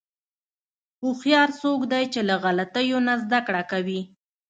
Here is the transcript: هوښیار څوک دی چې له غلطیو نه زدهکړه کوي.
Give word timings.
هوښیار 1.01 1.49
څوک 1.61 1.81
دی 1.91 2.03
چې 2.13 2.21
له 2.29 2.35
غلطیو 2.43 2.97
نه 3.07 3.13
زدهکړه 3.23 3.61
کوي. 3.71 4.01